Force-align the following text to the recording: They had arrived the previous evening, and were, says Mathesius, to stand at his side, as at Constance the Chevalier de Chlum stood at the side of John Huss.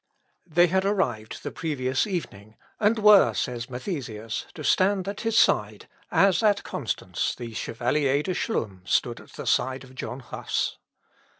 They 0.47 0.65
had 0.65 0.83
arrived 0.83 1.43
the 1.43 1.51
previous 1.51 2.07
evening, 2.07 2.55
and 2.79 2.97
were, 2.97 3.35
says 3.35 3.69
Mathesius, 3.69 4.47
to 4.55 4.63
stand 4.63 5.07
at 5.07 5.21
his 5.21 5.37
side, 5.37 5.87
as 6.09 6.41
at 6.41 6.63
Constance 6.63 7.35
the 7.35 7.53
Chevalier 7.53 8.23
de 8.23 8.33
Chlum 8.33 8.81
stood 8.83 9.19
at 9.21 9.33
the 9.33 9.45
side 9.45 9.83
of 9.83 9.93
John 9.93 10.21
Huss. 10.21 10.79